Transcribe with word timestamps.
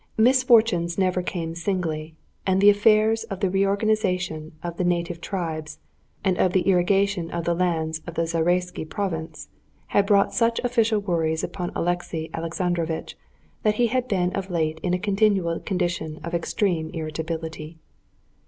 Misfortunes 0.17 0.97
never 0.97 1.21
come 1.21 1.53
singly, 1.53 2.15
and 2.43 2.59
the 2.59 2.71
affairs 2.71 3.23
of 3.25 3.39
the 3.39 3.51
reorganization 3.51 4.51
of 4.63 4.77
the 4.77 4.83
native 4.83 5.21
tribes, 5.21 5.77
and 6.23 6.39
of 6.39 6.53
the 6.53 6.61
irrigation 6.63 7.29
of 7.29 7.43
the 7.45 7.53
lands 7.53 8.01
of 8.07 8.15
the 8.15 8.25
Zaraisky 8.25 8.83
province, 8.83 9.49
had 9.89 10.07
brought 10.07 10.33
such 10.33 10.57
official 10.63 10.99
worries 10.99 11.43
upon 11.43 11.71
Alexey 11.75 12.31
Alexandrovitch 12.33 13.15
that 13.61 13.75
he 13.75 13.85
had 13.93 14.07
been 14.07 14.31
of 14.31 14.49
late 14.49 14.79
in 14.81 14.95
a 14.95 14.97
continual 14.97 15.59
condition 15.59 16.19
of 16.23 16.33
extreme 16.33 16.89
irritability. 16.95 17.77